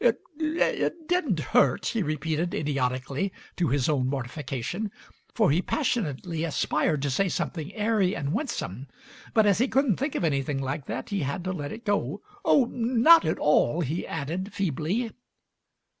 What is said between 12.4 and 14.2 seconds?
"Oh, not at all," he